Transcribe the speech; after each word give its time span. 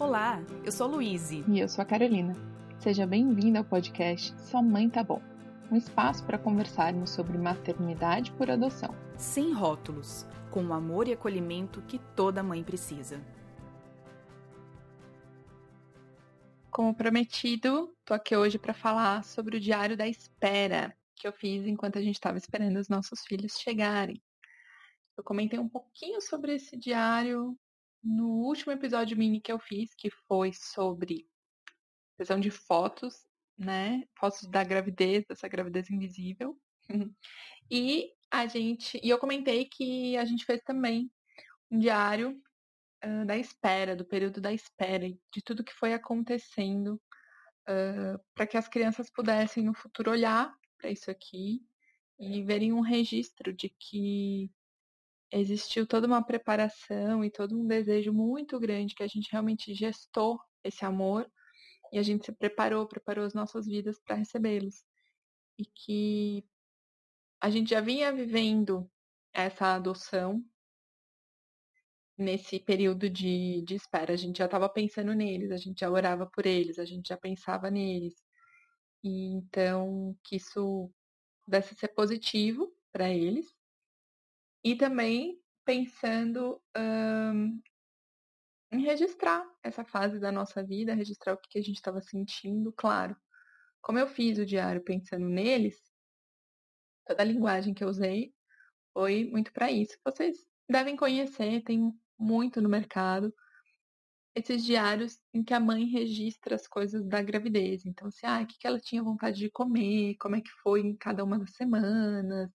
Olá, 0.00 0.42
eu 0.64 0.72
sou 0.72 0.88
Luíse. 0.88 1.44
E 1.46 1.60
eu 1.60 1.68
sou 1.68 1.82
a 1.82 1.84
Carolina. 1.84 2.34
Seja 2.78 3.06
bem-vinda 3.06 3.58
ao 3.58 3.64
podcast 3.66 4.34
Sua 4.40 4.62
Mãe 4.62 4.88
Tá 4.88 5.04
Bom 5.04 5.20
um 5.70 5.76
espaço 5.76 6.24
para 6.24 6.38
conversarmos 6.38 7.10
sobre 7.10 7.36
maternidade 7.36 8.32
por 8.32 8.50
adoção. 8.50 8.96
Sem 9.18 9.52
rótulos, 9.52 10.24
com 10.50 10.64
o 10.64 10.72
amor 10.72 11.06
e 11.06 11.12
acolhimento 11.12 11.82
que 11.82 11.98
toda 12.16 12.42
mãe 12.42 12.64
precisa. 12.64 13.22
Como 16.70 16.94
prometido, 16.94 17.94
tô 18.02 18.14
aqui 18.14 18.34
hoje 18.34 18.58
para 18.58 18.72
falar 18.72 19.22
sobre 19.22 19.58
o 19.58 19.60
diário 19.60 19.98
da 19.98 20.08
espera 20.08 20.96
que 21.14 21.28
eu 21.28 21.32
fiz 21.34 21.66
enquanto 21.66 21.98
a 21.98 22.02
gente 22.02 22.14
estava 22.14 22.38
esperando 22.38 22.78
os 22.78 22.88
nossos 22.88 23.20
filhos 23.26 23.52
chegarem. 23.58 24.18
Eu 25.14 25.22
comentei 25.22 25.58
um 25.58 25.68
pouquinho 25.68 26.22
sobre 26.22 26.54
esse 26.54 26.74
diário 26.74 27.54
no 28.02 28.28
último 28.46 28.72
episódio 28.72 29.16
mini 29.16 29.40
que 29.40 29.52
eu 29.52 29.58
fiz, 29.58 29.94
que 29.94 30.10
foi 30.26 30.52
sobre 30.52 31.28
sessão 32.16 32.38
de 32.40 32.50
fotos, 32.50 33.26
né? 33.56 34.04
Fotos 34.18 34.48
da 34.48 34.64
gravidez, 34.64 35.24
dessa 35.26 35.48
gravidez 35.48 35.90
invisível. 35.90 36.58
e 37.70 38.10
a 38.30 38.46
gente, 38.46 39.00
e 39.02 39.08
eu 39.08 39.18
comentei 39.18 39.64
que 39.64 40.16
a 40.16 40.24
gente 40.24 40.44
fez 40.44 40.62
também 40.62 41.10
um 41.70 41.78
diário 41.78 42.40
uh, 43.04 43.26
da 43.26 43.36
espera, 43.36 43.96
do 43.96 44.04
período 44.04 44.40
da 44.40 44.52
espera, 44.52 45.08
de 45.08 45.42
tudo 45.44 45.64
que 45.64 45.74
foi 45.74 45.92
acontecendo, 45.92 47.00
uh, 47.68 48.18
para 48.34 48.46
que 48.46 48.56
as 48.56 48.68
crianças 48.68 49.10
pudessem 49.10 49.64
no 49.64 49.74
futuro 49.74 50.10
olhar 50.10 50.52
para 50.78 50.90
isso 50.90 51.10
aqui 51.10 51.62
e 52.18 52.42
verem 52.42 52.72
um 52.72 52.80
registro 52.80 53.52
de 53.52 53.68
que 53.68 54.50
existiu 55.32 55.86
toda 55.86 56.06
uma 56.06 56.24
preparação 56.24 57.24
e 57.24 57.30
todo 57.30 57.58
um 57.58 57.66
desejo 57.66 58.12
muito 58.12 58.58
grande 58.58 58.94
que 58.94 59.02
a 59.02 59.06
gente 59.06 59.30
realmente 59.30 59.72
gestou 59.74 60.40
esse 60.64 60.84
amor 60.84 61.30
e 61.92 61.98
a 61.98 62.02
gente 62.02 62.26
se 62.26 62.32
preparou, 62.32 62.86
preparou 62.86 63.24
as 63.24 63.34
nossas 63.34 63.66
vidas 63.66 63.98
para 64.04 64.16
recebê-los. 64.16 64.84
E 65.58 65.64
que 65.64 66.44
a 67.40 67.50
gente 67.50 67.70
já 67.70 67.80
vinha 67.80 68.12
vivendo 68.12 68.90
essa 69.32 69.74
adoção 69.74 70.44
nesse 72.16 72.60
período 72.60 73.08
de, 73.08 73.62
de 73.62 73.74
espera. 73.74 74.12
A 74.12 74.16
gente 74.16 74.38
já 74.38 74.44
estava 74.44 74.68
pensando 74.68 75.14
neles, 75.14 75.50
a 75.50 75.56
gente 75.56 75.80
já 75.80 75.90
orava 75.90 76.26
por 76.26 76.46
eles, 76.46 76.78
a 76.78 76.84
gente 76.84 77.08
já 77.08 77.16
pensava 77.16 77.70
neles. 77.70 78.14
E 79.02 79.34
então 79.34 80.16
que 80.22 80.36
isso 80.36 80.90
pudesse 81.44 81.74
ser 81.74 81.88
positivo 81.88 82.72
para 82.92 83.08
eles 83.10 83.59
e 84.62 84.76
também 84.76 85.40
pensando 85.64 86.60
um, 86.76 87.60
em 88.72 88.82
registrar 88.82 89.44
essa 89.62 89.84
fase 89.84 90.18
da 90.18 90.30
nossa 90.30 90.62
vida, 90.62 90.94
registrar 90.94 91.34
o 91.34 91.38
que 91.38 91.58
a 91.58 91.62
gente 91.62 91.76
estava 91.76 92.00
sentindo, 92.00 92.72
claro. 92.72 93.16
Como 93.80 93.98
eu 93.98 94.06
fiz 94.06 94.38
o 94.38 94.46
diário 94.46 94.82
pensando 94.82 95.28
neles, 95.28 95.80
toda 97.06 97.22
a 97.22 97.26
linguagem 97.26 97.74
que 97.74 97.82
eu 97.82 97.88
usei 97.88 98.34
foi 98.92 99.24
muito 99.24 99.52
para 99.52 99.70
isso. 99.70 99.98
Vocês 100.04 100.36
devem 100.68 100.96
conhecer, 100.96 101.62
tem 101.62 101.92
muito 102.18 102.60
no 102.60 102.68
mercado 102.68 103.34
esses 104.34 104.64
diários 104.64 105.18
em 105.34 105.42
que 105.42 105.52
a 105.52 105.60
mãe 105.60 105.84
registra 105.86 106.54
as 106.54 106.66
coisas 106.66 107.04
da 107.06 107.20
gravidez. 107.22 107.84
Então, 107.84 108.08
assim, 108.08 108.26
ah, 108.26 108.42
o 108.42 108.46
que 108.46 108.66
ela 108.66 108.78
tinha 108.78 109.02
vontade 109.02 109.38
de 109.38 109.50
comer, 109.50 110.16
como 110.20 110.36
é 110.36 110.40
que 110.40 110.50
foi 110.62 110.80
em 110.80 110.96
cada 110.96 111.24
uma 111.24 111.38
das 111.38 111.50
semanas, 111.54 112.50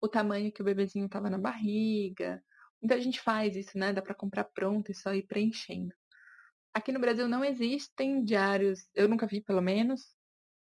o 0.00 0.08
tamanho 0.08 0.52
que 0.52 0.62
o 0.62 0.64
bebezinho 0.64 1.06
estava 1.06 1.28
na 1.28 1.38
barriga. 1.38 2.42
Muita 2.80 3.00
gente 3.00 3.20
faz 3.20 3.56
isso, 3.56 3.76
né? 3.76 3.92
Dá 3.92 4.00
para 4.00 4.14
comprar 4.14 4.44
pronto 4.44 4.90
e 4.90 4.94
só 4.94 5.12
ir 5.12 5.26
preenchendo. 5.26 5.92
Aqui 6.72 6.92
no 6.92 7.00
Brasil 7.00 7.26
não 7.28 7.44
existem 7.44 8.22
diários, 8.22 8.88
eu 8.94 9.08
nunca 9.08 9.26
vi 9.26 9.40
pelo 9.40 9.60
menos. 9.60 10.16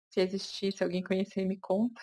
Se 0.09 0.21
existir, 0.21 0.71
se 0.71 0.83
alguém 0.83 1.03
conhecer, 1.03 1.45
me 1.45 1.59
conta. 1.59 2.01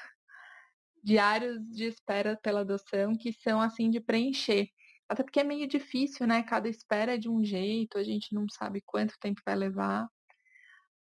Diários 1.02 1.58
de 1.70 1.84
espera 1.84 2.38
pela 2.42 2.60
adoção 2.60 3.16
que 3.16 3.32
são 3.32 3.60
assim 3.60 3.88
de 3.90 4.00
preencher. 4.00 4.68
Até 5.08 5.22
porque 5.22 5.40
é 5.40 5.44
meio 5.44 5.66
difícil, 5.66 6.26
né? 6.26 6.42
Cada 6.42 6.68
espera 6.68 7.14
é 7.14 7.18
de 7.18 7.28
um 7.28 7.44
jeito, 7.44 7.98
a 7.98 8.02
gente 8.04 8.34
não 8.34 8.46
sabe 8.48 8.82
quanto 8.84 9.18
tempo 9.18 9.40
vai 9.44 9.56
levar. 9.56 10.08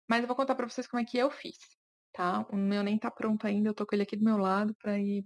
Mas 0.07 0.21
eu 0.21 0.27
vou 0.27 0.35
contar 0.35 0.55
para 0.55 0.67
vocês 0.69 0.87
como 0.87 1.01
é 1.01 1.05
que 1.05 1.17
eu 1.17 1.31
fiz, 1.31 1.57
tá? 2.13 2.45
O 2.51 2.55
meu 2.55 2.83
nem 2.83 2.97
tá 2.97 3.09
pronto 3.09 3.45
ainda, 3.47 3.69
eu 3.69 3.73
tô 3.73 3.85
com 3.85 3.95
ele 3.95 4.03
aqui 4.03 4.15
do 4.15 4.23
meu 4.23 4.37
lado 4.37 4.75
para 4.75 4.99
ir 4.99 5.25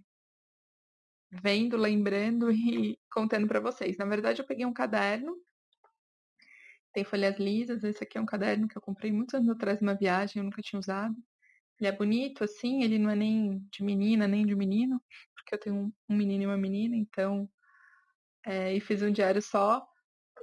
vendo, 1.32 1.78
lembrando 1.78 2.50
e 2.52 3.00
contando 3.12 3.48
para 3.48 3.60
vocês. 3.60 3.98
Na 3.98 4.06
verdade, 4.06 4.42
eu 4.42 4.46
peguei 4.46 4.66
um 4.66 4.74
caderno, 4.74 5.36
tem 6.94 7.04
folhas 7.04 7.38
lisas. 7.38 7.84
Esse 7.84 8.04
aqui 8.04 8.18
é 8.18 8.22
um 8.22 8.26
caderno 8.26 8.68
que 8.68 8.78
eu 8.78 8.82
comprei 8.82 9.12
muitos 9.12 9.36
anos 9.36 9.50
atrás 9.50 9.80
numa 9.82 9.96
viagem, 9.96 10.40
eu 10.40 10.44
nunca 10.44 10.62
tinha 10.62 10.80
usado. 10.80 11.16
Ele 11.80 11.88
é 11.88 11.92
bonito, 11.92 12.44
assim, 12.44 12.84
ele 12.84 12.98
não 12.98 13.10
é 13.10 13.16
nem 13.16 13.60
de 13.72 13.84
menina, 13.84 14.28
nem 14.28 14.46
de 14.46 14.56
menino, 14.56 15.00
porque 15.36 15.54
eu 15.54 15.60
tenho 15.60 15.94
um, 16.10 16.16
menino 16.16 16.44
e 16.44 16.48
uma 16.48 16.58
menina, 16.58 16.96
então. 16.96 17.50
É, 18.46 18.74
e 18.74 18.80
fiz 18.80 19.02
um 19.02 19.12
diário 19.12 19.42
só. 19.42 19.86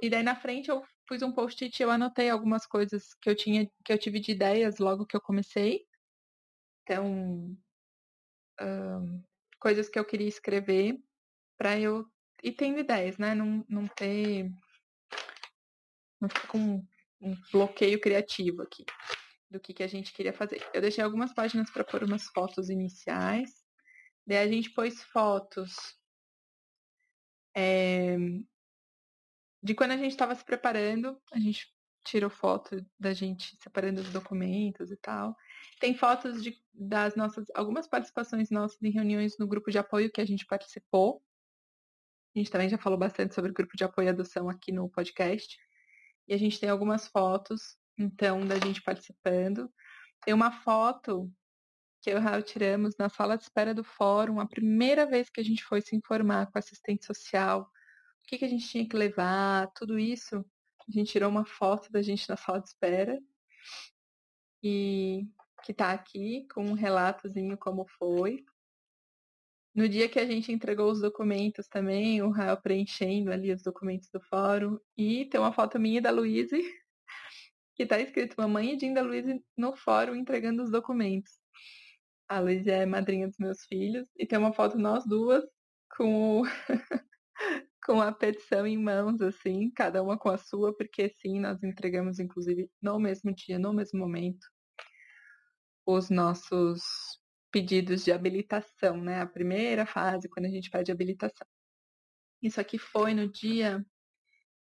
E 0.01 0.09
daí 0.09 0.23
na 0.23 0.35
frente 0.35 0.69
eu 0.69 0.83
pus 1.07 1.21
um 1.21 1.31
post-it 1.31 1.81
eu 1.81 1.91
anotei 1.91 2.29
algumas 2.29 2.65
coisas 2.65 3.13
que 3.21 3.29
eu 3.29 3.35
tinha, 3.35 3.69
que 3.83 3.93
eu 3.93 3.97
tive 3.97 4.19
de 4.19 4.31
ideias 4.31 4.79
logo 4.79 5.05
que 5.05 5.15
eu 5.15 5.21
comecei. 5.21 5.85
Então, 6.83 7.57
um, 8.61 9.23
coisas 9.65 9.89
que 9.89 9.97
eu 9.97 10.05
queria 10.05 10.27
escrever 10.27 10.95
para 11.57 11.79
eu 11.79 12.05
ir 12.43 12.51
tendo 12.51 12.77
ideias, 12.77 13.17
né? 13.17 13.33
Não, 13.33 13.65
não 13.67 13.87
ter. 13.87 14.47
Não 16.21 16.29
ficar 16.29 16.47
com 16.49 16.85
um 17.19 17.35
bloqueio 17.51 17.99
criativo 17.99 18.61
aqui 18.61 18.85
do 19.49 19.59
que, 19.59 19.73
que 19.73 19.81
a 19.81 19.87
gente 19.87 20.13
queria 20.13 20.31
fazer. 20.31 20.63
Eu 20.71 20.81
deixei 20.81 21.03
algumas 21.03 21.33
páginas 21.33 21.71
para 21.71 21.83
pôr 21.83 22.03
umas 22.03 22.25
fotos 22.25 22.69
iniciais. 22.69 23.49
Daí 24.27 24.37
a 24.37 24.47
gente 24.47 24.69
pôs 24.69 25.01
fotos 25.01 25.73
é, 27.57 28.15
de 29.63 29.73
quando 29.73 29.93
a 29.93 29.97
gente 29.97 30.11
estava 30.11 30.35
se 30.35 30.45
preparando. 30.45 31.19
A 31.33 31.39
gente 31.39 31.74
tirou 32.05 32.29
foto 32.29 32.85
da 32.99 33.13
gente 33.13 33.57
separando 33.61 33.99
os 33.99 34.09
documentos 34.09 34.91
e 34.91 34.95
tal. 34.97 35.35
Tem 35.79 35.95
fotos 35.95 36.41
de, 36.41 36.55
das 36.73 37.15
nossas, 37.15 37.47
algumas 37.55 37.87
participações 37.87 38.49
nossas 38.49 38.81
em 38.81 38.91
reuniões 38.91 39.37
no 39.37 39.47
grupo 39.47 39.71
de 39.71 39.77
apoio 39.77 40.11
que 40.11 40.21
a 40.21 40.25
gente 40.25 40.45
participou. 40.45 41.21
A 42.35 42.39
gente 42.39 42.51
também 42.51 42.69
já 42.69 42.77
falou 42.77 42.97
bastante 42.97 43.33
sobre 43.33 43.51
o 43.51 43.53
grupo 43.53 43.75
de 43.75 43.83
apoio 43.83 44.05
e 44.05 44.09
adoção 44.09 44.47
aqui 44.49 44.71
no 44.71 44.89
podcast. 44.89 45.57
E 46.27 46.33
a 46.33 46.37
gente 46.37 46.59
tem 46.59 46.69
algumas 46.69 47.07
fotos, 47.07 47.77
então, 47.97 48.45
da 48.45 48.59
gente 48.59 48.81
participando. 48.81 49.71
Tem 50.23 50.33
uma 50.33 50.51
foto 50.51 51.31
que 52.01 52.11
eu 52.11 52.17
e 52.17 52.19
o 52.19 52.21
Raul 52.21 52.43
tiramos 52.43 52.95
na 52.99 53.09
sala 53.09 53.35
de 53.35 53.43
espera 53.43 53.73
do 53.73 53.83
fórum, 53.83 54.39
a 54.39 54.45
primeira 54.45 55.07
vez 55.07 55.29
que 55.29 55.41
a 55.41 55.43
gente 55.43 55.63
foi 55.63 55.81
se 55.81 55.95
informar 55.95 56.51
com 56.51 56.59
assistente 56.59 57.03
social, 57.03 57.61
o 57.61 58.27
que, 58.27 58.37
que 58.37 58.45
a 58.45 58.47
gente 58.47 58.67
tinha 58.67 58.87
que 58.87 58.95
levar, 58.95 59.71
tudo 59.73 59.97
isso 59.97 60.45
a 60.87 60.91
gente 60.91 61.11
tirou 61.11 61.29
uma 61.29 61.45
foto 61.45 61.91
da 61.91 62.01
gente 62.01 62.27
na 62.29 62.37
sala 62.37 62.59
de 62.59 62.67
espera 62.67 63.19
e 64.63 65.27
que 65.63 65.71
está 65.71 65.91
aqui 65.91 66.47
com 66.53 66.63
um 66.63 66.73
relatozinho 66.73 67.57
como 67.57 67.87
foi. 67.87 68.45
No 69.73 69.89
dia 69.89 70.07
que 70.07 70.19
a 70.19 70.25
gente 70.25 70.51
entregou 70.51 70.91
os 70.91 71.01
documentos 71.01 71.67
também, 71.67 72.21
o 72.21 72.29
Rael 72.29 72.55
preenchendo 72.61 73.31
ali 73.31 73.51
os 73.51 73.61
documentos 73.61 74.09
do 74.09 74.21
fórum. 74.21 74.79
E 74.95 75.25
tem 75.25 75.39
uma 75.39 75.51
foto 75.51 75.79
minha 75.79 76.01
da 76.01 76.11
Luíse, 76.11 76.61
que 77.75 77.83
está 77.83 77.99
escrito 77.99 78.35
Mamãe 78.37 78.73
e 78.73 78.77
Dinda 78.77 79.01
Luíse 79.01 79.43
no 79.57 79.75
fórum 79.75 80.15
entregando 80.15 80.63
os 80.63 80.71
documentos. 80.71 81.33
A 82.29 82.39
Luíse 82.39 82.69
é 82.69 82.85
madrinha 82.85 83.27
dos 83.27 83.37
meus 83.37 83.65
filhos. 83.65 84.07
E 84.17 84.25
tem 84.25 84.39
uma 84.39 84.53
foto 84.53 84.77
nós 84.77 85.05
duas 85.05 85.43
com 85.97 86.41
o, 86.41 86.43
com 87.85 88.01
a 88.01 88.11
petição 88.11 88.65
em 88.65 88.77
mãos, 88.77 89.21
assim, 89.21 89.69
cada 89.69 90.01
uma 90.01 90.17
com 90.17 90.29
a 90.29 90.37
sua, 90.37 90.75
porque 90.75 91.07
sim, 91.21 91.39
nós 91.39 91.61
entregamos, 91.63 92.19
inclusive, 92.19 92.67
no 92.81 92.99
mesmo 92.99 93.31
dia, 93.31 93.59
no 93.59 93.71
mesmo 93.71 93.99
momento, 93.99 94.47
os 95.85 96.09
nossos 96.09 96.81
pedidos 97.51 98.03
de 98.03 98.11
habilitação, 98.11 98.97
né? 98.97 99.21
A 99.21 99.27
primeira 99.27 99.85
fase, 99.85 100.27
quando 100.27 100.47
a 100.47 100.49
gente 100.49 100.69
pede 100.71 100.91
habilitação. 100.91 101.47
Isso 102.41 102.59
aqui 102.59 102.79
foi 102.79 103.13
no 103.13 103.29
dia 103.29 103.85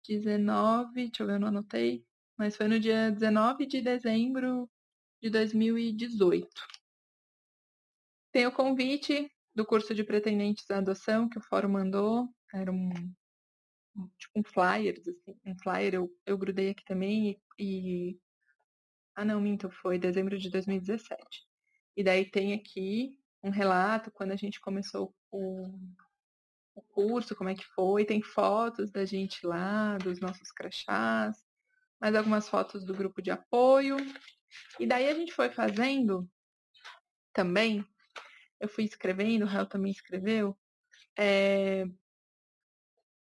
19, 0.07 0.93
deixa 0.93 1.23
eu 1.23 1.27
ver, 1.27 1.33
eu 1.33 1.39
não 1.39 1.49
anotei, 1.49 2.05
mas 2.37 2.55
foi 2.55 2.69
no 2.69 2.79
dia 2.79 3.11
19 3.11 3.65
de 3.65 3.81
dezembro 3.81 4.69
de 5.21 5.29
2018. 5.29 6.47
Tem 8.31 8.47
o 8.47 8.51
convite 8.53 9.29
do 9.53 9.65
curso 9.65 9.93
de 9.93 10.05
pretendentes 10.05 10.71
à 10.71 10.77
adoção 10.77 11.27
que 11.27 11.37
o 11.37 11.41
fórum 11.41 11.69
mandou 11.69 12.29
era 12.53 12.71
um, 12.71 12.89
tipo 14.17 14.39
um 14.39 14.43
flyer, 14.43 14.99
assim, 14.99 15.35
um 15.45 15.57
flyer, 15.57 15.95
eu, 15.95 16.09
eu 16.25 16.37
grudei 16.37 16.69
aqui 16.69 16.83
também 16.85 17.39
e, 17.57 17.63
e, 17.63 18.19
Ah 19.15 19.25
não, 19.25 19.41
minto, 19.41 19.69
foi 19.69 19.97
dezembro 19.97 20.37
de 20.37 20.49
2017. 20.49 21.19
E 21.95 22.03
daí 22.03 22.25
tem 22.25 22.53
aqui 22.53 23.19
um 23.43 23.49
relato 23.49 24.11
quando 24.11 24.31
a 24.31 24.35
gente 24.35 24.59
começou 24.59 25.13
o, 25.31 25.63
o 26.75 26.81
curso, 26.81 27.35
como 27.35 27.49
é 27.49 27.55
que 27.55 27.65
foi, 27.65 28.05
tem 28.05 28.21
fotos 28.21 28.91
da 28.91 29.05
gente 29.05 29.45
lá, 29.45 29.97
dos 29.97 30.19
nossos 30.19 30.51
crachás, 30.51 31.43
mais 31.99 32.15
algumas 32.15 32.47
fotos 32.47 32.85
do 32.85 32.93
grupo 32.93 33.21
de 33.21 33.31
apoio. 33.31 33.97
E 34.79 34.85
daí 34.85 35.09
a 35.09 35.13
gente 35.13 35.33
foi 35.33 35.49
fazendo 35.49 36.29
também, 37.33 37.85
eu 38.59 38.67
fui 38.67 38.83
escrevendo, 38.83 39.43
o 39.43 39.47
Raul 39.47 39.65
também 39.65 39.91
escreveu, 39.91 40.57
é, 41.17 41.85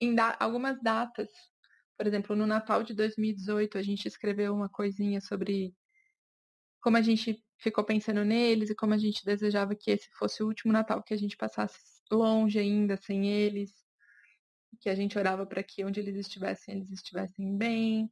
em 0.02 0.14
da 0.14 0.36
algumas 0.40 0.82
datas. 0.82 1.30
Por 1.96 2.06
exemplo, 2.06 2.34
no 2.34 2.46
Natal 2.46 2.82
de 2.82 2.92
2018, 2.94 3.78
a 3.78 3.82
gente 3.82 4.08
escreveu 4.08 4.52
uma 4.54 4.68
coisinha 4.68 5.20
sobre 5.20 5.74
como 6.80 6.96
a 6.96 7.02
gente 7.02 7.40
ficou 7.58 7.84
pensando 7.84 8.24
neles 8.24 8.70
e 8.70 8.74
como 8.74 8.92
a 8.94 8.98
gente 8.98 9.24
desejava 9.24 9.76
que 9.76 9.92
esse 9.92 10.08
fosse 10.18 10.42
o 10.42 10.48
último 10.48 10.72
Natal 10.72 11.00
que 11.02 11.14
a 11.14 11.16
gente 11.16 11.36
passasse 11.36 11.78
longe 12.10 12.58
ainda, 12.58 12.96
sem 12.96 13.28
eles. 13.28 13.70
Que 14.80 14.90
a 14.90 14.94
gente 14.96 15.16
orava 15.16 15.46
para 15.46 15.62
que 15.62 15.84
onde 15.84 16.00
eles 16.00 16.16
estivessem, 16.16 16.76
eles 16.76 16.90
estivessem 16.90 17.56
bem. 17.56 18.10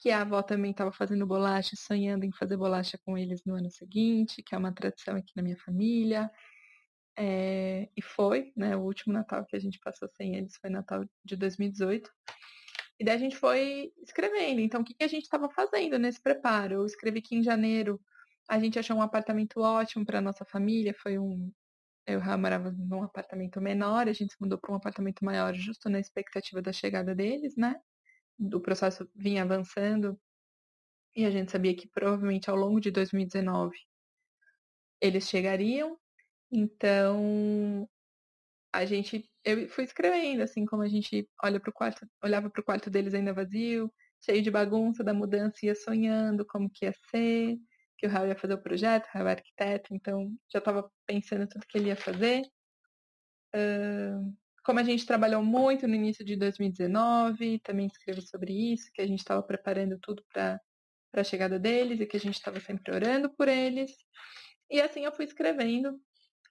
Que 0.00 0.10
a 0.10 0.22
avó 0.22 0.42
também 0.42 0.72
estava 0.72 0.90
fazendo 0.90 1.26
bolacha, 1.26 1.76
sonhando 1.76 2.24
em 2.24 2.32
fazer 2.32 2.56
bolacha 2.56 2.98
com 3.04 3.16
eles 3.16 3.44
no 3.44 3.54
ano 3.54 3.70
seguinte, 3.70 4.42
que 4.42 4.54
é 4.54 4.58
uma 4.58 4.72
tradição 4.72 5.14
aqui 5.16 5.32
na 5.36 5.42
minha 5.42 5.58
família. 5.58 6.28
É, 7.22 7.86
e 7.94 8.00
foi, 8.00 8.50
né? 8.56 8.74
O 8.74 8.80
último 8.80 9.12
Natal 9.12 9.44
que 9.44 9.54
a 9.54 9.58
gente 9.60 9.78
passou 9.78 10.08
sem 10.16 10.36
eles 10.36 10.56
foi 10.56 10.70
Natal 10.70 11.04
de 11.22 11.36
2018. 11.36 12.10
E 12.98 13.04
daí 13.04 13.14
a 13.16 13.18
gente 13.18 13.36
foi 13.36 13.92
escrevendo. 14.02 14.60
Então, 14.60 14.80
o 14.80 14.84
que, 14.84 14.94
que 14.94 15.04
a 15.04 15.08
gente 15.08 15.24
estava 15.24 15.50
fazendo 15.50 15.98
nesse 15.98 16.20
preparo? 16.22 16.76
Eu 16.76 16.86
escrevi 16.86 17.20
que 17.20 17.36
em 17.36 17.42
janeiro 17.42 18.00
a 18.48 18.58
gente 18.58 18.78
achou 18.78 18.96
um 18.96 19.02
apartamento 19.02 19.60
ótimo 19.60 20.04
para 20.06 20.20
nossa 20.20 20.46
família. 20.46 20.94
Foi 20.94 21.18
um. 21.18 21.52
Eu 22.06 22.20
morava 22.38 22.72
num 22.72 23.02
apartamento 23.02 23.60
menor, 23.60 24.08
a 24.08 24.12
gente 24.12 24.32
se 24.32 24.40
mudou 24.40 24.58
para 24.58 24.72
um 24.72 24.76
apartamento 24.76 25.22
maior, 25.22 25.54
justo 25.54 25.90
na 25.90 26.00
expectativa 26.00 26.62
da 26.62 26.72
chegada 26.72 27.14
deles, 27.14 27.54
né? 27.56 27.76
O 28.54 28.60
processo 28.60 29.08
vinha 29.14 29.42
avançando 29.42 30.18
e 31.14 31.24
a 31.26 31.30
gente 31.30 31.52
sabia 31.52 31.76
que 31.76 31.86
provavelmente 31.88 32.48
ao 32.50 32.56
longo 32.56 32.80
de 32.80 32.90
2019 32.90 33.76
eles 35.00 35.28
chegariam. 35.28 35.98
Então, 36.52 37.88
a 38.72 38.84
gente, 38.84 39.28
eu 39.44 39.68
fui 39.68 39.84
escrevendo, 39.84 40.42
assim, 40.42 40.64
como 40.64 40.82
a 40.82 40.88
gente 40.88 41.28
olha 41.42 41.60
pro 41.60 41.72
quarto, 41.72 42.06
olhava 42.22 42.50
para 42.50 42.60
o 42.60 42.64
quarto 42.64 42.90
deles 42.90 43.14
ainda 43.14 43.32
vazio, 43.32 43.92
cheio 44.24 44.42
de 44.42 44.50
bagunça 44.50 45.02
da 45.02 45.14
mudança, 45.14 45.64
ia 45.64 45.74
sonhando 45.74 46.44
como 46.46 46.70
que 46.70 46.84
ia 46.86 46.94
ser, 47.10 47.56
que 47.98 48.06
o 48.06 48.10
Raul 48.10 48.28
ia 48.28 48.36
fazer 48.36 48.54
o 48.54 48.62
projeto, 48.62 49.06
o 49.06 49.10
Raul 49.12 49.28
é 49.28 49.32
arquiteto, 49.32 49.94
então 49.94 50.32
já 50.52 50.58
estava 50.58 50.90
pensando 51.06 51.46
tudo 51.48 51.66
que 51.68 51.78
ele 51.78 51.88
ia 51.88 51.96
fazer. 51.96 52.42
Uh, 53.54 54.36
como 54.64 54.78
a 54.78 54.82
gente 54.82 55.06
trabalhou 55.06 55.42
muito 55.42 55.88
no 55.88 55.94
início 55.94 56.24
de 56.24 56.36
2019, 56.36 57.58
também 57.60 57.86
escrevi 57.86 58.22
sobre 58.22 58.52
isso, 58.72 58.90
que 58.94 59.02
a 59.02 59.06
gente 59.06 59.18
estava 59.18 59.42
preparando 59.42 59.98
tudo 59.98 60.24
para 60.32 60.60
a 61.14 61.24
chegada 61.24 61.58
deles 61.58 62.00
e 62.00 62.06
que 62.06 62.16
a 62.16 62.20
gente 62.20 62.36
estava 62.36 62.60
sempre 62.60 62.94
orando 62.94 63.30
por 63.34 63.48
eles. 63.48 63.90
E 64.70 64.80
assim 64.80 65.04
eu 65.04 65.12
fui 65.12 65.24
escrevendo 65.24 66.00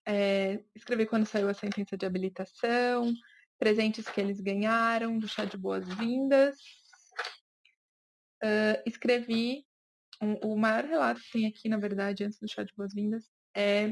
é, 0.09 0.63
escrevi 0.73 1.05
quando 1.05 1.27
saiu 1.27 1.47
a 1.49 1.53
sentença 1.53 1.95
de 1.95 2.03
habilitação, 2.03 3.13
presentes 3.59 4.09
que 4.09 4.19
eles 4.19 4.41
ganharam, 4.41 5.19
do 5.19 5.27
chá 5.27 5.45
de 5.45 5.55
boas-vindas. 5.55 6.57
Uh, 8.43 8.81
escrevi 8.87 9.63
um, 10.19 10.33
o 10.53 10.57
maior 10.57 10.83
relato 10.85 11.21
que 11.21 11.31
tem 11.31 11.45
aqui, 11.45 11.69
na 11.69 11.77
verdade, 11.77 12.23
antes 12.23 12.39
do 12.39 12.49
chá 12.49 12.63
de 12.63 12.73
boas-vindas, 12.75 13.29
é 13.55 13.91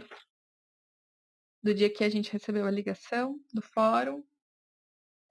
do 1.62 1.72
dia 1.72 1.90
que 1.90 2.04
a 2.04 2.10
gente 2.10 2.31
recebeu 2.31 2.66
a 2.66 2.72
ligação 2.72 3.40
do 3.54 3.62
fórum. 3.62 4.24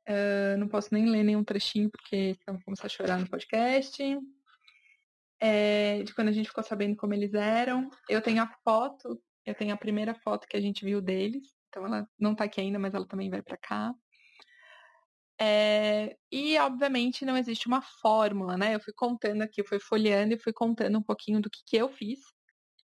Uh, 0.08 0.56
não 0.56 0.68
posso 0.68 0.94
nem 0.94 1.10
ler 1.10 1.24
nenhum 1.24 1.42
trechinho, 1.42 1.90
porque 1.90 2.36
senão 2.44 2.58
vou 2.58 2.64
começar 2.64 2.86
a 2.86 2.90
chorar 2.90 3.18
no 3.18 3.28
podcast. 3.28 4.00
É, 5.40 6.04
de 6.04 6.14
quando 6.14 6.28
a 6.28 6.32
gente 6.32 6.48
ficou 6.48 6.62
sabendo 6.62 6.96
como 6.96 7.12
eles 7.12 7.34
eram. 7.34 7.90
Eu 8.08 8.22
tenho 8.22 8.40
a 8.40 8.46
foto 8.62 9.20
eu 9.46 9.54
tenho 9.54 9.72
a 9.72 9.78
primeira 9.78 10.14
foto 10.14 10.48
que 10.48 10.56
a 10.56 10.60
gente 10.60 10.84
viu 10.84 11.00
deles, 11.00 11.54
então 11.68 11.86
ela 11.86 12.08
não 12.18 12.32
está 12.32 12.44
aqui 12.44 12.60
ainda, 12.60 12.78
mas 12.78 12.92
ela 12.94 13.06
também 13.06 13.30
vai 13.30 13.40
para 13.40 13.56
cá. 13.56 13.94
É, 15.38 16.16
e, 16.32 16.58
obviamente, 16.58 17.24
não 17.24 17.36
existe 17.36 17.66
uma 17.68 17.80
fórmula, 17.80 18.56
né? 18.56 18.74
Eu 18.74 18.80
fui 18.80 18.92
contando 18.92 19.42
aqui, 19.42 19.62
fui 19.62 19.78
folheando 19.78 20.34
e 20.34 20.38
fui 20.38 20.52
contando 20.52 20.98
um 20.98 21.02
pouquinho 21.02 21.40
do 21.40 21.50
que, 21.50 21.60
que 21.64 21.76
eu 21.76 21.88
fiz, 21.88 22.20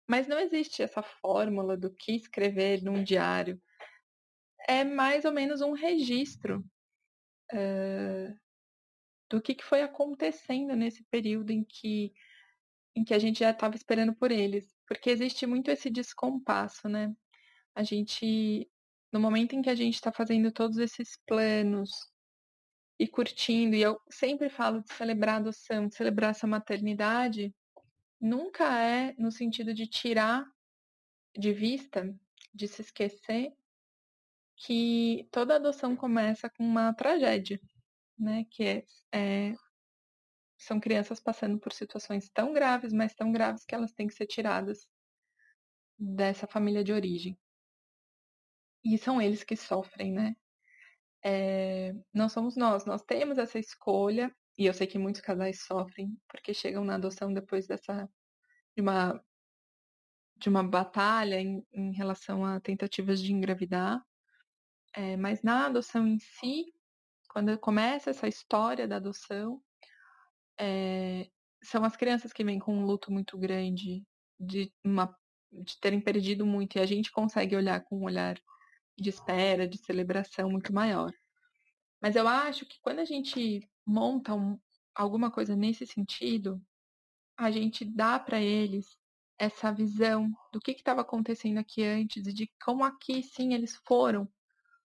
mas 0.08 0.26
não 0.26 0.38
existe 0.38 0.82
essa 0.82 1.02
fórmula 1.02 1.76
do 1.76 1.94
que 1.94 2.12
escrever 2.12 2.82
num 2.82 3.02
diário. 3.02 3.60
É 4.68 4.84
mais 4.84 5.24
ou 5.24 5.32
menos 5.32 5.60
um 5.60 5.72
registro 5.72 6.64
uh, 7.52 8.34
do 9.30 9.40
que, 9.40 9.54
que 9.54 9.64
foi 9.64 9.82
acontecendo 9.82 10.74
nesse 10.76 11.04
período 11.04 11.52
em 11.52 11.64
que, 11.64 12.12
em 12.96 13.04
que 13.04 13.14
a 13.14 13.18
gente 13.18 13.40
já 13.40 13.50
estava 13.50 13.76
esperando 13.76 14.14
por 14.14 14.32
eles 14.32 14.79
porque 14.90 15.08
existe 15.08 15.46
muito 15.46 15.70
esse 15.70 15.88
descompasso, 15.88 16.88
né? 16.88 17.14
A 17.76 17.84
gente, 17.84 18.68
no 19.12 19.20
momento 19.20 19.54
em 19.54 19.62
que 19.62 19.70
a 19.70 19.74
gente 19.76 19.94
está 19.94 20.10
fazendo 20.10 20.50
todos 20.50 20.78
esses 20.78 21.16
planos 21.28 21.92
e 22.98 23.06
curtindo, 23.06 23.76
e 23.76 23.82
eu 23.82 24.00
sempre 24.10 24.50
falo 24.50 24.82
de 24.82 24.92
celebrar 24.92 25.36
a 25.36 25.38
adoção, 25.38 25.86
de 25.86 25.94
celebrar 25.94 26.32
essa 26.32 26.44
maternidade, 26.44 27.54
nunca 28.20 28.82
é 28.82 29.14
no 29.16 29.30
sentido 29.30 29.72
de 29.72 29.86
tirar 29.86 30.44
de 31.38 31.52
vista, 31.52 32.12
de 32.52 32.66
se 32.66 32.82
esquecer 32.82 33.54
que 34.56 35.28
toda 35.30 35.54
adoção 35.54 35.94
começa 35.94 36.50
com 36.50 36.64
uma 36.64 36.92
tragédia, 36.94 37.60
né? 38.18 38.44
Que 38.50 38.64
é, 38.64 38.84
é 39.12 39.54
são 40.60 40.78
crianças 40.78 41.18
passando 41.18 41.58
por 41.58 41.72
situações 41.72 42.28
tão 42.28 42.52
graves, 42.52 42.92
mas 42.92 43.14
tão 43.14 43.32
graves 43.32 43.64
que 43.64 43.74
elas 43.74 43.92
têm 43.92 44.06
que 44.06 44.14
ser 44.14 44.26
tiradas 44.26 44.86
dessa 45.98 46.46
família 46.46 46.84
de 46.84 46.92
origem. 46.92 47.38
E 48.84 48.96
são 48.98 49.20
eles 49.20 49.42
que 49.42 49.56
sofrem, 49.56 50.12
né? 50.12 50.36
É, 51.22 51.94
não 52.12 52.28
somos 52.28 52.56
nós, 52.56 52.84
nós 52.84 53.02
temos 53.02 53.38
essa 53.38 53.58
escolha, 53.58 54.34
e 54.56 54.66
eu 54.66 54.74
sei 54.74 54.86
que 54.86 54.98
muitos 54.98 55.20
casais 55.20 55.62
sofrem 55.62 56.18
porque 56.28 56.52
chegam 56.54 56.84
na 56.84 56.94
adoção 56.94 57.32
depois 57.32 57.66
dessa 57.66 58.08
de 58.74 58.82
uma 58.82 59.22
de 60.36 60.48
uma 60.48 60.62
batalha 60.62 61.38
em, 61.38 61.66
em 61.70 61.92
relação 61.92 62.44
a 62.44 62.58
tentativas 62.60 63.20
de 63.20 63.32
engravidar. 63.32 64.02
É, 64.94 65.16
mas 65.16 65.42
na 65.42 65.66
adoção 65.66 66.06
em 66.06 66.18
si, 66.18 66.72
quando 67.28 67.58
começa 67.58 68.10
essa 68.10 68.26
história 68.26 68.88
da 68.88 68.96
adoção, 68.96 69.62
é, 70.60 71.30
são 71.62 71.84
as 71.84 71.96
crianças 71.96 72.32
que 72.32 72.44
vêm 72.44 72.58
com 72.58 72.76
um 72.76 72.84
luto 72.84 73.10
muito 73.10 73.38
grande 73.38 74.06
de, 74.38 74.70
uma, 74.84 75.16
de 75.50 75.80
terem 75.80 76.00
perdido 76.00 76.44
muito 76.44 76.76
e 76.76 76.80
a 76.80 76.86
gente 76.86 77.10
consegue 77.10 77.56
olhar 77.56 77.82
com 77.82 77.98
um 77.98 78.04
olhar 78.04 78.38
de 78.96 79.08
espera, 79.08 79.66
de 79.66 79.78
celebração 79.78 80.50
muito 80.50 80.72
maior. 80.72 81.10
Mas 82.00 82.14
eu 82.14 82.28
acho 82.28 82.66
que 82.66 82.78
quando 82.82 82.98
a 82.98 83.04
gente 83.04 83.66
monta 83.86 84.34
um, 84.34 84.58
alguma 84.94 85.30
coisa 85.30 85.56
nesse 85.56 85.86
sentido, 85.86 86.60
a 87.36 87.50
gente 87.50 87.84
dá 87.84 88.18
para 88.18 88.40
eles 88.40 88.98
essa 89.38 89.72
visão 89.72 90.30
do 90.52 90.60
que 90.60 90.72
estava 90.72 91.00
acontecendo 91.00 91.56
aqui 91.56 91.82
antes 91.82 92.26
e 92.26 92.32
de 92.32 92.52
como 92.62 92.84
aqui 92.84 93.22
sim 93.22 93.54
eles 93.54 93.76
foram 93.86 94.30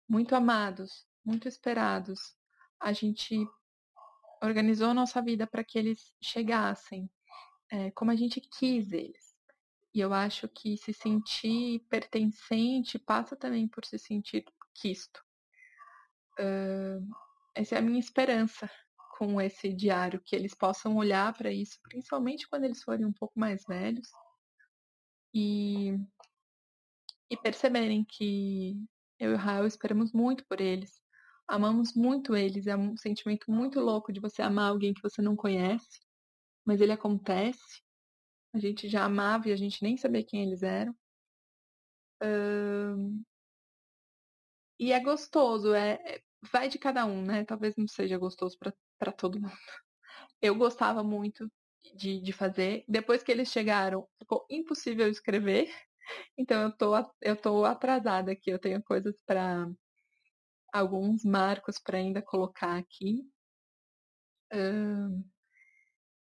muito 0.08 0.36
amados, 0.36 1.08
muito 1.25 1.48
esperados. 1.48 2.36
A 2.80 2.94
gente 2.94 3.48
organizou 4.46 4.94
nossa 4.94 5.22
vida 5.22 5.48
para 5.48 5.64
que 5.64 5.78
eles 5.78 6.14
chegassem 6.22 7.10
é, 7.72 7.92
como 7.92 8.12
a 8.12 8.16
gente 8.16 8.40
quis 8.40 8.92
eles. 8.92 9.36
E 9.94 10.00
eu 10.00 10.14
acho 10.14 10.48
que 10.50 10.78
se 10.78 10.94
sentir 10.94 11.80
pertencente 11.90 13.00
passa 13.00 13.36
também 13.36 13.68
por 13.68 13.86
se 13.86 13.98
sentir 13.98 14.46
quisto. 14.74 15.24
Uh, 16.38 17.08
essa 17.56 17.75
é 17.75 17.78
a 17.78 17.82
minha 17.82 18.00
esperança 18.00 18.70
com 19.18 19.40
esse 19.40 19.72
diário, 19.72 20.22
que 20.22 20.36
eles 20.36 20.54
possam 20.54 20.98
olhar 20.98 21.34
para 21.34 21.50
isso, 21.50 21.80
principalmente 21.82 22.48
quando 22.50 22.66
eles 22.66 22.84
forem 22.84 23.06
um 23.06 23.14
pouco 23.14 23.40
mais 23.40 23.64
velhos, 23.66 24.10
e, 25.34 25.98
e 27.30 27.38
perceberem 27.38 28.04
que 28.04 28.78
eu 29.18 29.32
e 29.32 29.34
o 29.34 29.38
Raul 29.38 29.66
esperamos 29.66 30.12
muito 30.12 30.46
por 30.46 30.60
eles, 30.60 31.02
amamos 31.48 31.94
muito 31.94 32.36
eles. 32.36 32.68
É 32.68 32.75
um 32.75 32.98
sentimento 32.98 33.52
muito 33.52 33.80
louco 33.80 34.12
de 34.14 34.20
você 34.20 34.42
amar 34.42 34.70
alguém 34.70 34.94
que 34.94 35.02
você 35.02 35.22
não 35.22 35.36
conhece, 35.36 36.00
mas 36.66 36.82
ele 36.82 36.92
acontece. 36.92 37.82
A 38.54 38.60
gente 38.60 38.90
já 38.90 39.06
amava 39.06 39.50
e 39.50 39.54
a 39.54 39.58
gente 39.58 39.84
nem 39.84 39.98
sabia 39.98 40.25
quem 40.25 40.44
eles 40.44 40.64
eram. 40.64 40.96
E 44.80 44.92
é 44.92 45.00
gostoso, 45.00 45.74
é, 45.74 45.94
é, 46.06 46.22
vai 46.52 46.68
de 46.68 46.78
cada 46.78 47.06
um, 47.06 47.22
né? 47.24 47.46
Talvez 47.46 47.75
não 47.78 47.88
seja 47.88 48.18
gostoso 48.18 48.58
para 49.00 49.12
todo 49.12 49.40
mundo. 49.40 49.54
Eu 50.42 50.56
gostava 50.56 51.04
muito 51.04 51.50
de, 51.96 52.22
de 52.22 52.34
fazer. 52.34 52.86
Depois 52.88 53.24
que 53.24 53.32
eles 53.32 53.50
chegaram, 53.50 54.08
ficou 54.20 54.46
impossível 54.50 55.10
escrever. 55.10 55.70
Então 56.38 56.62
eu 56.64 56.72
tô, 56.72 56.94
eu 57.22 57.36
tô 57.36 57.66
atrasada 57.66 58.32
aqui, 58.32 58.52
eu 58.52 58.60
tenho 58.60 58.84
coisas 58.84 59.16
para 59.25 59.68
alguns 60.79 61.24
marcos 61.24 61.79
para 61.79 61.98
ainda 61.98 62.22
colocar 62.22 62.77
aqui. 62.77 63.27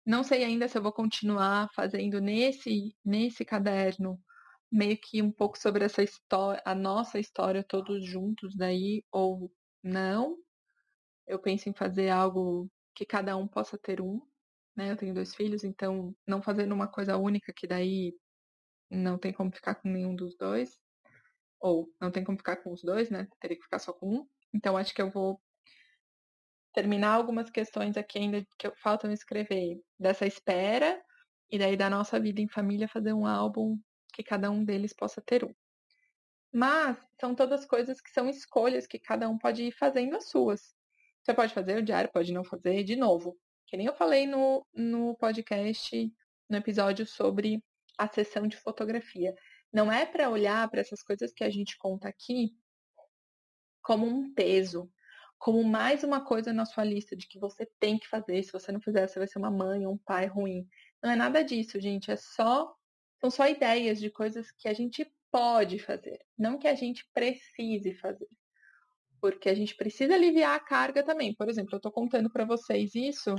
Não 0.04 0.24
sei 0.24 0.42
ainda 0.42 0.66
se 0.68 0.78
eu 0.78 0.82
vou 0.82 0.92
continuar 0.92 1.68
fazendo 1.74 2.20
nesse, 2.20 2.96
nesse 3.04 3.44
caderno 3.44 4.18
meio 4.70 4.98
que 4.98 5.22
um 5.22 5.30
pouco 5.30 5.58
sobre 5.58 5.84
essa 5.84 6.02
história, 6.02 6.62
a 6.64 6.74
nossa 6.74 7.18
história 7.18 7.64
todos 7.64 8.04
juntos 8.04 8.54
daí, 8.56 9.04
ou 9.10 9.52
não. 9.82 10.36
Eu 11.26 11.38
penso 11.38 11.68
em 11.68 11.74
fazer 11.74 12.08
algo 12.08 12.70
que 12.94 13.04
cada 13.04 13.36
um 13.36 13.46
possa 13.46 13.78
ter 13.78 14.00
um, 14.00 14.20
né? 14.76 14.90
Eu 14.90 14.96
tenho 14.96 15.14
dois 15.14 15.34
filhos, 15.34 15.62
então 15.62 16.14
não 16.26 16.42
fazendo 16.42 16.74
uma 16.74 16.88
coisa 16.88 17.16
única 17.16 17.52
que 17.54 17.66
daí 17.66 18.14
não 18.90 19.18
tem 19.18 19.32
como 19.32 19.52
ficar 19.52 19.74
com 19.74 19.88
nenhum 19.88 20.14
dos 20.16 20.36
dois, 20.36 20.78
ou 21.60 21.92
não 22.00 22.10
tem 22.10 22.24
como 22.24 22.38
ficar 22.38 22.56
com 22.56 22.72
os 22.72 22.82
dois, 22.82 23.10
né? 23.10 23.28
Teria 23.40 23.56
que 23.56 23.64
ficar 23.64 23.78
só 23.78 23.92
com 23.92 24.20
um. 24.20 24.28
Então 24.54 24.76
acho 24.76 24.94
que 24.94 25.02
eu 25.02 25.10
vou 25.10 25.40
terminar 26.72 27.14
algumas 27.14 27.50
questões 27.50 27.96
aqui 27.96 28.18
ainda 28.18 28.46
que 28.58 28.70
faltam 28.76 29.10
escrever 29.10 29.80
dessa 29.98 30.26
espera 30.26 31.02
e 31.50 31.58
daí 31.58 31.76
da 31.76 31.90
nossa 31.90 32.20
vida 32.20 32.40
em 32.40 32.48
família 32.48 32.88
fazer 32.88 33.12
um 33.12 33.26
álbum 33.26 33.78
que 34.12 34.22
cada 34.22 34.50
um 34.50 34.64
deles 34.64 34.92
possa 34.92 35.20
ter 35.20 35.44
um. 35.44 35.54
Mas 36.52 36.96
são 37.20 37.34
todas 37.34 37.64
coisas 37.64 38.00
que 38.00 38.10
são 38.10 38.28
escolhas 38.28 38.86
que 38.86 38.98
cada 38.98 39.28
um 39.28 39.38
pode 39.38 39.64
ir 39.64 39.72
fazendo 39.72 40.16
as 40.16 40.28
suas. 40.28 40.74
Você 41.22 41.34
pode 41.34 41.52
fazer 41.52 41.78
o 41.78 41.82
diário, 41.82 42.10
pode 42.12 42.32
não 42.32 42.44
fazer, 42.44 42.82
de 42.84 42.96
novo. 42.96 43.36
Que 43.66 43.76
nem 43.76 43.86
eu 43.86 43.94
falei 43.94 44.26
no, 44.26 44.66
no 44.72 45.14
podcast, 45.16 46.10
no 46.48 46.56
episódio 46.56 47.06
sobre 47.06 47.62
a 47.98 48.08
sessão 48.08 48.46
de 48.46 48.56
fotografia. 48.56 49.34
Não 49.72 49.92
é 49.92 50.06
para 50.06 50.30
olhar 50.30 50.68
para 50.70 50.80
essas 50.80 51.02
coisas 51.02 51.32
que 51.32 51.44
a 51.44 51.50
gente 51.50 51.76
conta 51.76 52.08
aqui 52.08 52.54
como 53.88 54.06
um 54.06 54.30
peso, 54.34 54.92
como 55.38 55.64
mais 55.64 56.04
uma 56.04 56.22
coisa 56.22 56.52
na 56.52 56.66
sua 56.66 56.84
lista 56.84 57.16
de 57.16 57.26
que 57.26 57.38
você 57.38 57.64
tem 57.80 57.98
que 57.98 58.06
fazer. 58.06 58.42
Se 58.42 58.52
você 58.52 58.70
não 58.70 58.82
fizer, 58.82 59.08
você 59.08 59.18
vai 59.18 59.26
ser 59.26 59.38
uma 59.38 59.50
mãe 59.50 59.86
ou 59.86 59.94
um 59.94 59.98
pai 59.98 60.26
ruim. 60.26 60.68
Não 61.02 61.10
é 61.10 61.16
nada 61.16 61.42
disso, 61.42 61.80
gente. 61.80 62.10
É 62.10 62.16
só 62.16 62.70
são 63.18 63.30
só 63.30 63.48
ideias 63.48 63.98
de 63.98 64.10
coisas 64.10 64.50
que 64.50 64.68
a 64.68 64.74
gente 64.74 65.10
pode 65.30 65.78
fazer, 65.78 66.18
não 66.36 66.58
que 66.58 66.68
a 66.68 66.74
gente 66.74 67.08
precise 67.14 67.94
fazer. 67.94 68.28
Porque 69.22 69.48
a 69.48 69.54
gente 69.54 69.74
precisa 69.74 70.14
aliviar 70.14 70.54
a 70.54 70.60
carga 70.60 71.02
também. 71.02 71.34
Por 71.34 71.48
exemplo, 71.48 71.70
eu 71.72 71.78
estou 71.78 71.90
contando 71.90 72.28
para 72.28 72.44
vocês 72.44 72.94
isso 72.94 73.34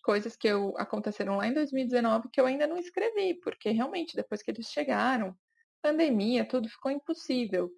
coisas 0.00 0.36
que 0.36 0.46
eu, 0.46 0.74
aconteceram 0.78 1.38
lá 1.38 1.48
em 1.48 1.54
2019 1.54 2.28
que 2.32 2.40
eu 2.40 2.46
ainda 2.46 2.68
não 2.68 2.78
escrevi, 2.78 3.34
porque 3.42 3.70
realmente 3.70 4.14
depois 4.14 4.44
que 4.44 4.50
eles 4.52 4.68
chegaram, 4.68 5.36
pandemia, 5.82 6.44
tudo 6.44 6.68
ficou 6.68 6.92
impossível. 6.92 7.68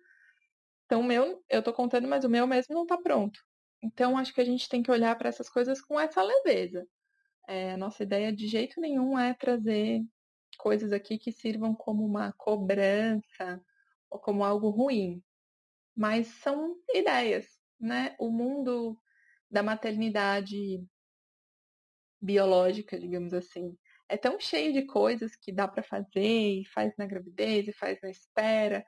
Então, 0.90 1.02
o 1.02 1.04
meu, 1.04 1.40
eu 1.48 1.62
tô 1.62 1.72
contando, 1.72 2.08
mas 2.08 2.24
o 2.24 2.28
meu 2.28 2.48
mesmo 2.48 2.74
não 2.74 2.84
tá 2.84 2.98
pronto. 2.98 3.40
Então, 3.80 4.18
acho 4.18 4.34
que 4.34 4.40
a 4.40 4.44
gente 4.44 4.68
tem 4.68 4.82
que 4.82 4.90
olhar 4.90 5.16
para 5.16 5.28
essas 5.28 5.48
coisas 5.48 5.80
com 5.80 6.00
essa 6.00 6.20
leveza. 6.20 6.84
É, 7.46 7.74
a 7.74 7.76
nossa 7.76 8.02
ideia 8.02 8.32
de 8.32 8.48
jeito 8.48 8.80
nenhum 8.80 9.16
é 9.16 9.32
trazer 9.32 10.02
coisas 10.58 10.92
aqui 10.92 11.16
que 11.16 11.30
sirvam 11.30 11.76
como 11.76 12.04
uma 12.04 12.32
cobrança 12.32 13.64
ou 14.10 14.18
como 14.18 14.42
algo 14.42 14.68
ruim. 14.68 15.22
Mas 15.94 16.26
são 16.26 16.74
ideias, 16.92 17.46
né? 17.78 18.16
O 18.18 18.28
mundo 18.28 18.98
da 19.48 19.62
maternidade 19.62 20.84
biológica, 22.20 22.98
digamos 22.98 23.32
assim. 23.32 23.78
É 24.08 24.16
tão 24.16 24.40
cheio 24.40 24.72
de 24.72 24.82
coisas 24.86 25.36
que 25.36 25.52
dá 25.52 25.68
para 25.68 25.84
fazer, 25.84 26.62
e 26.62 26.64
faz 26.74 26.92
na 26.98 27.06
gravidez, 27.06 27.68
e 27.68 27.72
faz 27.72 27.96
na 28.02 28.10
espera, 28.10 28.84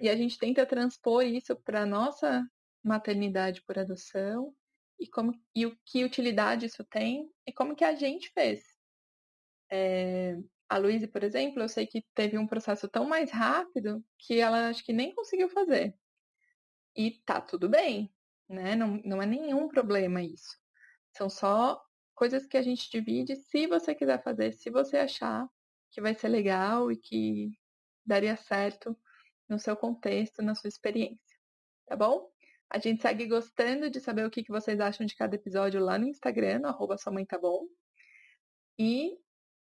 e 0.00 0.08
a 0.08 0.16
gente 0.16 0.38
tenta 0.38 0.66
transpor 0.66 1.24
isso 1.24 1.54
para 1.56 1.86
nossa 1.86 2.48
maternidade 2.82 3.62
por 3.62 3.78
adoção 3.78 4.54
e 4.98 5.08
como 5.08 5.32
e 5.54 5.66
o 5.66 5.76
que 5.84 6.04
utilidade 6.04 6.66
isso 6.66 6.84
tem 6.84 7.30
e 7.46 7.52
como 7.52 7.74
que 7.74 7.84
a 7.84 7.94
gente 7.94 8.30
fez. 8.30 8.62
É, 9.70 10.36
a 10.68 10.78
Luísa, 10.78 11.08
por 11.08 11.22
exemplo, 11.22 11.62
eu 11.62 11.68
sei 11.68 11.86
que 11.86 12.04
teve 12.14 12.38
um 12.38 12.46
processo 12.46 12.88
tão 12.88 13.06
mais 13.06 13.30
rápido 13.30 14.04
que 14.18 14.40
ela 14.40 14.68
acho 14.68 14.84
que 14.84 14.92
nem 14.92 15.14
conseguiu 15.14 15.48
fazer. 15.48 15.96
E 16.96 17.12
tá 17.24 17.40
tudo 17.40 17.68
bem, 17.68 18.12
né? 18.48 18.76
Não, 18.76 19.00
não 19.04 19.22
é 19.22 19.26
nenhum 19.26 19.68
problema 19.68 20.22
isso. 20.22 20.56
São 21.12 21.28
só 21.28 21.82
coisas 22.14 22.46
que 22.46 22.56
a 22.56 22.62
gente 22.62 22.90
divide 22.90 23.36
se 23.36 23.66
você 23.66 23.94
quiser 23.94 24.22
fazer, 24.22 24.52
se 24.52 24.70
você 24.70 24.98
achar 24.98 25.48
que 25.90 26.00
vai 26.00 26.14
ser 26.14 26.28
legal 26.28 26.90
e 26.90 26.96
que 26.96 27.52
daria 28.04 28.36
certo 28.36 28.96
no 29.48 29.58
seu 29.58 29.76
contexto, 29.76 30.42
na 30.42 30.54
sua 30.54 30.68
experiência. 30.68 31.36
Tá 31.86 31.96
bom? 31.96 32.30
A 32.70 32.78
gente 32.78 33.02
segue 33.02 33.26
gostando 33.26 33.90
de 33.90 34.00
saber 34.00 34.26
o 34.26 34.30
que 34.30 34.44
vocês 34.48 34.80
acham 34.80 35.06
de 35.06 35.14
cada 35.14 35.36
episódio 35.36 35.80
lá 35.80 35.98
no 35.98 36.08
Instagram, 36.08 36.60
no 36.60 36.68
arroba 36.68 36.98
sua 36.98 37.12
mãe 37.12 37.24
tá 37.24 37.38
bom. 37.38 37.66
E 38.78 39.16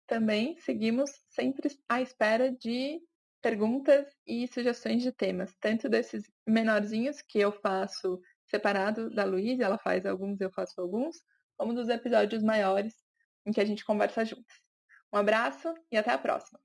também 0.06 0.56
seguimos 0.58 1.10
sempre 1.28 1.68
à 1.88 2.00
espera 2.00 2.52
de 2.52 3.00
perguntas 3.40 4.06
e 4.26 4.46
sugestões 4.48 5.02
de 5.02 5.12
temas, 5.12 5.54
tanto 5.60 5.88
desses 5.88 6.30
menorzinhos 6.46 7.22
que 7.22 7.38
eu 7.38 7.50
faço 7.50 8.20
separado 8.46 9.08
da 9.10 9.24
Luísa, 9.24 9.64
ela 9.64 9.78
faz 9.78 10.04
alguns, 10.04 10.40
eu 10.40 10.50
faço 10.50 10.80
alguns, 10.80 11.16
como 11.56 11.72
dos 11.72 11.88
episódios 11.88 12.42
maiores 12.42 12.94
em 13.46 13.52
que 13.52 13.60
a 13.60 13.64
gente 13.64 13.84
conversa 13.84 14.24
juntas. 14.24 14.54
Um 15.12 15.18
abraço 15.18 15.72
e 15.90 15.96
até 15.96 16.10
a 16.10 16.18
próxima! 16.18 16.60